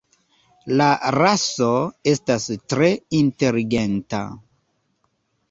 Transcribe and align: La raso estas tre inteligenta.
La 0.79 0.87
raso 1.15 1.67
estas 2.13 2.49
tre 2.75 2.89
inteligenta. 3.19 4.25